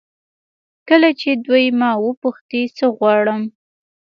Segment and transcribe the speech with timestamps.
[0.87, 3.41] کله چې دوی ما وپوښتي څه غواړم.